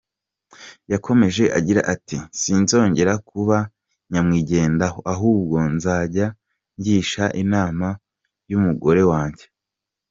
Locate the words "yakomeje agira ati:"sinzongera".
0.91-3.13